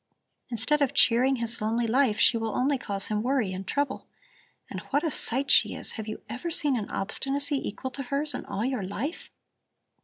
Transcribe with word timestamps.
Instead 0.49 0.81
of 0.81 0.95
cheering 0.95 1.35
his 1.35 1.61
lonely 1.61 1.85
life, 1.85 2.19
she 2.19 2.35
will 2.35 2.57
only 2.57 2.79
cause 2.79 3.09
him 3.09 3.21
worry 3.21 3.53
and 3.53 3.67
trouble. 3.67 4.07
And 4.67 4.79
what 4.89 5.03
a 5.05 5.11
sight 5.11 5.51
she 5.51 5.75
is! 5.75 5.91
Have 5.91 6.07
you 6.07 6.23
ever 6.27 6.49
seen 6.49 6.75
an 6.75 6.89
obstinacy 6.89 7.59
equal 7.69 7.91
to 7.91 8.01
hers 8.09 8.33
in 8.33 8.43
all 8.47 8.65
your 8.65 8.81
life?" 8.81 9.29